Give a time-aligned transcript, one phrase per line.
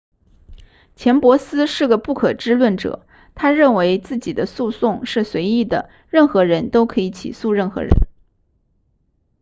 [0.95, 3.05] 钱伯斯是个不可知论者
[3.35, 7.91] 他认为自己的诉讼是随意的任何人都可以起诉任何人